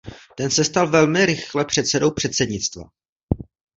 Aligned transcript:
Ten 0.35 0.51
se 0.51 0.63
stal 0.63 0.87
velmi 0.89 1.25
rychle 1.25 1.65
předsedou 1.65 2.11
předsednictva. 2.11 2.83